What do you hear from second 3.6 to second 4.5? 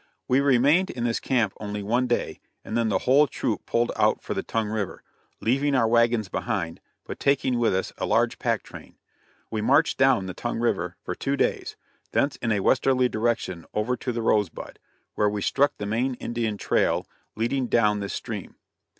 pulled out for the